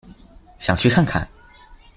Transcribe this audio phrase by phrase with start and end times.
[0.57, 1.29] 想去看看